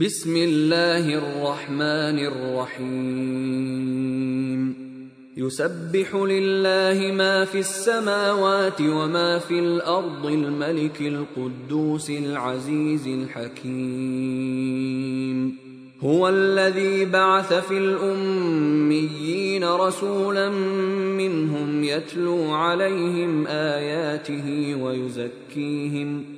[0.00, 2.88] بسم الله الرحمن الرحيم.
[5.36, 13.68] يسبح لله ما في السماوات وما في الأرض الملك القدوس العزيز الحكيم.
[16.00, 20.50] هو الذي بعث في الأميين رسولا
[21.18, 26.37] منهم يتلو عليهم آياته ويزكيهم.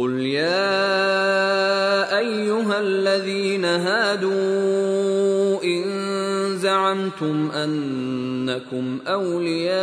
[0.00, 0.58] قل يا
[2.18, 4.32] ايها الذين هادوا
[5.64, 5.84] ان
[6.56, 9.74] زعمتم انكم اولياء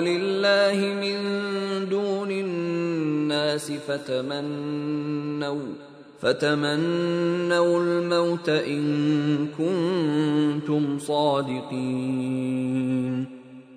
[0.00, 1.18] لله من
[1.88, 5.60] دون الناس فتمنوا
[6.20, 12.56] فتمنوا الموت ان كنتم صادقين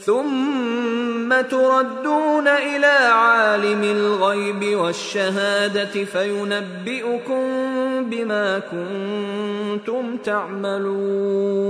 [0.00, 7.44] ثم تردون الى عالم الغيب والشهاده فينبئكم
[8.10, 11.66] بما كنتم تعملون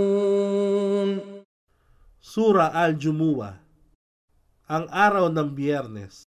[2.36, 3.56] Sura Al-Jumu'ah
[4.68, 6.28] Ang araw ng biyernes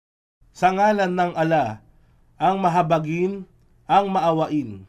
[0.52, 1.80] Sa ngalan ng ala,
[2.36, 3.46] ang mahabagin,
[3.86, 4.84] ang maawain.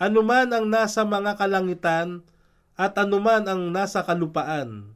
[0.00, 2.24] Anuman ang nasa mga kalangitan
[2.78, 4.93] at anuman ang nasa kalupaan.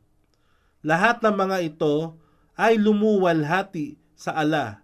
[0.79, 2.15] lahat ng mga ito
[2.55, 4.83] ay lumuwalhati sa ala,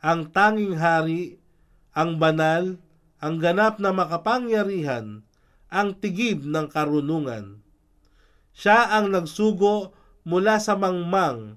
[0.00, 1.40] ang tanging hari,
[1.92, 2.76] ang banal,
[3.16, 5.24] ang ganap na makapangyarihan,
[5.72, 7.64] ang tigib ng karunungan.
[8.52, 11.56] Siya ang nagsugo mula sa mangmang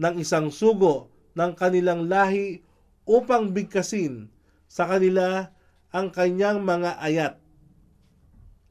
[0.00, 2.64] ng isang sugo ng kanilang lahi
[3.04, 4.32] upang bigkasin
[4.64, 5.52] sa kanila
[5.94, 7.34] ang kanyang mga ayat.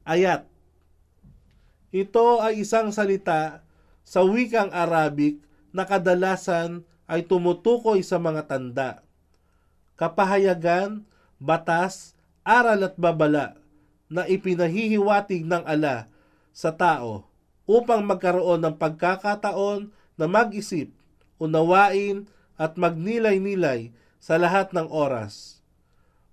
[0.04, 0.44] Ayat.
[1.94, 3.63] Ito ay isang salita
[4.04, 5.40] sa wikang Arabic
[5.72, 8.90] na kadalasan ay tumutukoy sa mga tanda,
[9.96, 11.02] kapahayagan,
[11.40, 13.56] batas, aral at babala
[14.12, 16.06] na ipinahihiwatig ng ala
[16.52, 17.26] sa tao
[17.64, 20.92] upang magkaroon ng pagkakataon na mag-isip,
[21.40, 23.90] unawain at magnilay-nilay
[24.20, 25.64] sa lahat ng oras.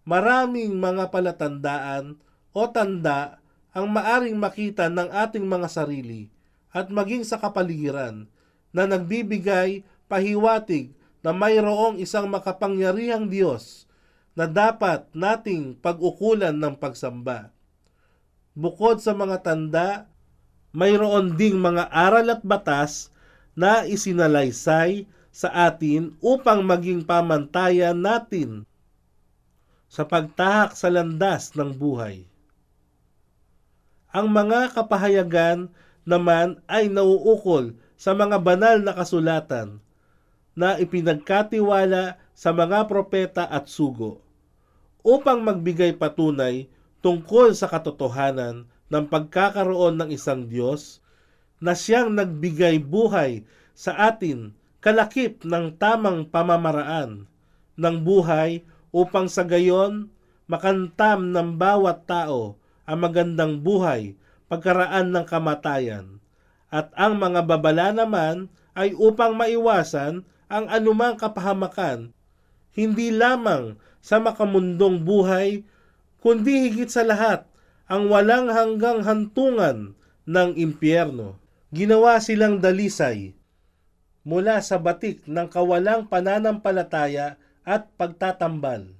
[0.03, 2.19] Maraming mga palatandaan
[2.51, 3.39] o tanda
[3.71, 6.27] ang maaring makita ng ating mga sarili
[6.71, 8.27] at maging sa kapaligiran
[8.71, 13.85] na nagbibigay pahiwatig na mayroong isang makapangyarihang Diyos
[14.33, 17.51] na dapat nating pag-ukulan ng pagsamba.
[18.55, 20.11] Bukod sa mga tanda
[20.71, 23.11] mayroon ding mga aral at batas
[23.51, 28.63] na isinalaysay sa atin upang maging pamantayan natin
[29.91, 32.23] sa pagtahak sa landas ng buhay.
[34.11, 35.71] Ang mga kapahayagan
[36.07, 39.77] naman ay nauukol sa mga banal na kasulatan
[40.57, 44.19] na ipinagkatiwala sa mga propeta at sugo
[45.01, 46.65] upang magbigay patunay
[47.01, 51.01] tungkol sa katotohanan ng pagkakaroon ng isang Diyos
[51.61, 53.45] na siyang nagbigay buhay
[53.77, 57.29] sa atin kalakip ng tamang pamamaraan
[57.77, 60.09] ng buhay upang sa gayon
[60.49, 64.17] makantam ng bawat tao ang magandang buhay
[64.51, 66.19] pagkaraan ng kamatayan.
[66.67, 72.11] At ang mga babala naman ay upang maiwasan ang anumang kapahamakan,
[72.75, 75.63] hindi lamang sa makamundong buhay,
[76.19, 77.47] kundi higit sa lahat
[77.87, 79.95] ang walang hanggang hantungan
[80.27, 81.39] ng impyerno.
[81.71, 83.31] Ginawa silang dalisay
[84.27, 88.91] mula sa batik ng kawalang pananampalataya at pagtatambal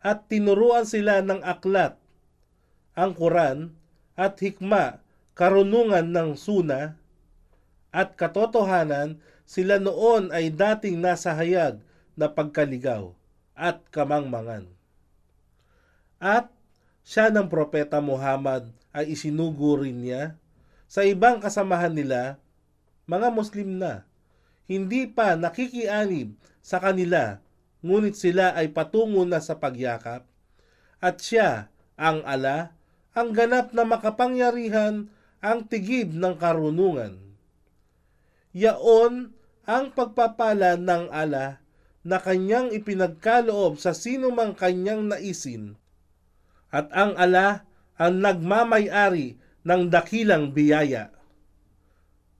[0.00, 1.96] at tinuruan sila ng aklat,
[2.96, 3.76] ang Quran
[4.20, 5.00] at hikma,
[5.32, 7.00] karunungan ng suna
[7.88, 9.16] at katotohanan
[9.48, 11.80] sila noon ay dating nasa hayag
[12.20, 13.16] na pagkaligaw
[13.56, 14.68] at kamangmangan.
[16.20, 16.52] At
[17.00, 20.36] siya ng propeta Muhammad ay isinugo rin niya
[20.84, 22.36] sa ibang kasamahan nila,
[23.08, 24.04] mga Muslim na,
[24.68, 27.40] hindi pa nakikianib sa kanila,
[27.80, 30.28] ngunit sila ay patungo na sa pagyakap,
[31.00, 32.76] at siya, ang ala,
[33.16, 35.10] ang ganap na makapangyarihan,
[35.40, 37.18] ang tigib ng karunungan.
[38.54, 39.32] Yaon
[39.66, 41.62] ang pagpapala ng ala
[42.00, 45.80] na kanyang ipinagkaloob sa sino mang kanyang naisin
[46.70, 47.66] at ang ala
[47.98, 49.36] ang nagmamayari
[49.66, 51.12] ng dakilang biyaya.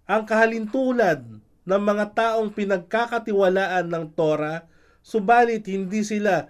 [0.08, 1.20] Ang kahalintulad
[1.69, 4.64] ng mga taong pinagkakatiwalaan ng Tora,
[5.05, 6.49] subalit hindi sila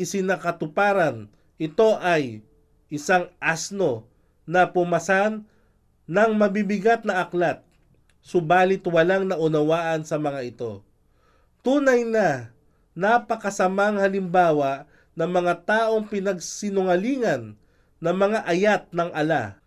[0.00, 1.28] isinakatuparan.
[1.60, 2.45] Ito ay
[2.92, 4.06] isang asno
[4.46, 5.42] na pumasan
[6.06, 7.62] ng mabibigat na aklat,
[8.22, 10.72] subalit walang naunawaan sa mga ito.
[11.66, 12.54] Tunay na
[12.94, 14.86] napakasamang halimbawa
[15.18, 17.58] ng mga taong pinagsinungalingan
[17.98, 19.58] ng mga ayat ng ala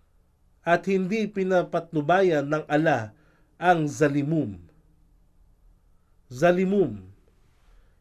[0.63, 3.11] at hindi pinapatnubayan ng ala
[3.59, 4.55] ang zalimum.
[6.31, 7.03] Zalimum.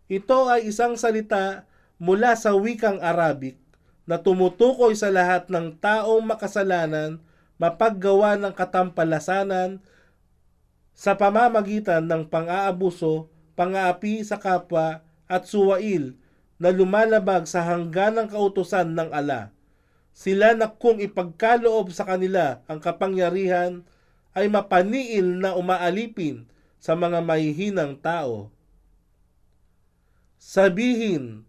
[0.07, 1.67] Ito ay isang salita
[1.99, 3.59] mula sa wikang Arabic
[4.09, 7.21] na tumutukoy sa lahat ng taong makasalanan
[7.61, 9.85] mapaggawa ng katampalasanan
[10.97, 16.17] sa pamamagitan ng pang-aabuso, pang-aapi sa kapwa at suwail
[16.57, 19.53] na lumalabag sa hangganang kautusan ng ala.
[20.17, 23.87] Sila na kung ipagkaloob sa kanila ang kapangyarihan
[24.35, 26.49] ay mapaniil na umaalipin
[26.81, 28.51] sa mga mahihinang tao.
[30.39, 31.47] Sabihin,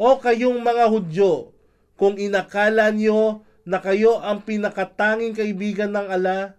[0.00, 1.52] O kayong mga Hudyo,
[2.00, 6.56] kung inakala niyo na kayo ang pinakatanging kaibigan ng ala,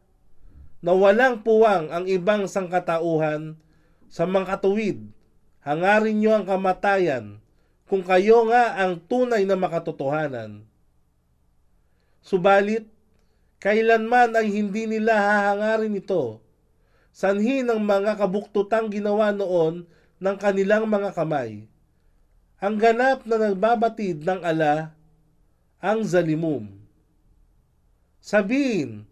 [0.85, 3.57] na walang puwang ang ibang sangkatauhan,
[4.05, 5.01] sa mga katuwid,
[5.65, 7.41] hangarin niyo ang kamatayan,
[7.89, 10.61] kung kayo nga ang tunay na makatotohanan.
[12.21, 12.85] Subalit,
[13.57, 16.37] kailanman ay hindi nila hahangarin ito.
[17.09, 19.89] Sanhi ng mga kabuktutang ginawa noon
[20.21, 21.65] ng kanilang mga kamay.
[22.61, 24.93] Ang ganap na nagbabatid ng ala,
[25.81, 26.69] ang zalimum.
[28.21, 29.09] Sabihin,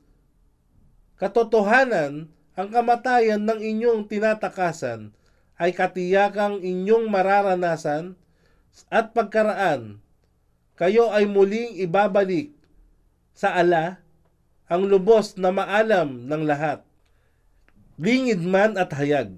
[1.18, 5.10] katotohanan, ang kamatayan ng inyong tinatakasan
[5.58, 8.14] ay katiyakang inyong mararanasan
[8.94, 9.98] at pagkaraan,
[10.78, 12.54] kayo ay muling ibabalik
[13.32, 14.04] sa ala
[14.70, 16.86] ang lubos na maalam ng lahat,
[17.98, 19.34] lingid man at hayag,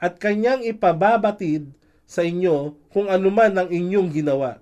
[0.00, 1.68] at kanyang ipababatid
[2.08, 4.61] sa inyo kung anuman ang inyong ginawa.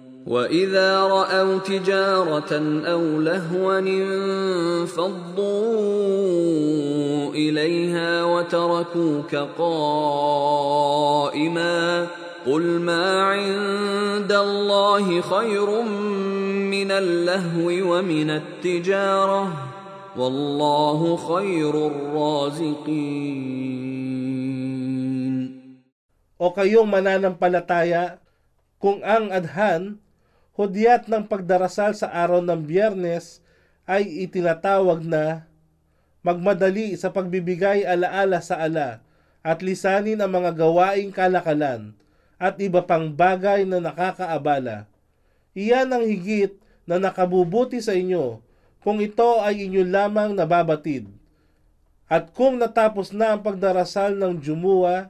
[0.25, 2.53] وإذا رأوا تجارة
[2.85, 5.41] أو لهوا انفضوا
[7.33, 10.61] إليها وتركوك قائماً
[12.41, 15.69] قل ما عند الله خير
[16.73, 19.43] من اللهو ومن التجارة
[20.17, 23.61] والله خير الرازقين
[26.41, 28.17] O kayong mananampalataya,
[28.81, 30.01] kung ang adhan,
[30.55, 33.39] hudyat ng pagdarasal sa araw ng biyernes
[33.87, 35.47] ay itinatawag na
[36.21, 39.01] magmadali sa pagbibigay alaala sa ala
[39.41, 41.97] at lisanin ang mga gawaing kalakalan
[42.37, 44.85] at iba pang bagay na nakakaabala.
[45.57, 48.41] Iyan ang higit na nakabubuti sa inyo
[48.81, 51.09] kung ito ay inyo lamang nababatid.
[52.11, 55.07] At kung natapos na ang pagdarasal ng Jumuwa,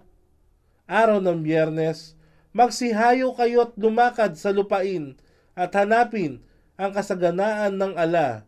[0.86, 2.14] araw ng biyernes,
[2.54, 5.18] magsihayo kayo at lumakad sa lupain
[5.58, 6.44] at hanapin
[6.80, 8.48] ang kasaganaan ng ala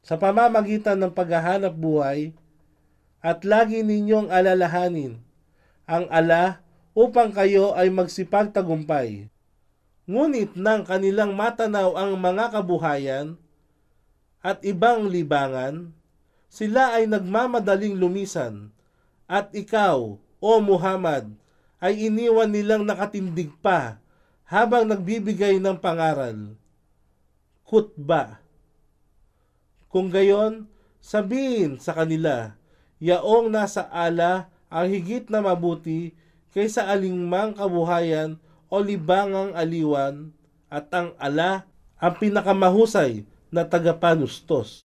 [0.00, 2.32] sa pamamagitan ng paghahanap buhay
[3.20, 5.20] at lagi ninyong alalahanin
[5.90, 6.62] ang ala
[6.94, 9.26] upang kayo ay magsipagtagumpay.
[10.06, 13.34] Ngunit nang kanilang matanaw ang mga kabuhayan
[14.38, 15.92] at ibang libangan,
[16.46, 18.70] sila ay nagmamadaling lumisan.
[19.30, 21.30] At ikaw, o Muhammad,
[21.78, 24.02] ay iniwan nilang nakatindig pa
[24.50, 26.58] habang nagbibigay ng pangaral.
[27.62, 28.42] Kutba.
[29.86, 30.66] Kung gayon,
[30.98, 32.58] sabihin sa kanila,
[32.98, 36.18] yaong nasa ala ang higit na mabuti
[36.50, 40.34] kaysa alingmang kabuhayan o libangang aliwan
[40.66, 41.70] at ang ala
[42.02, 43.22] ang pinakamahusay
[43.54, 44.82] na tagapanustos.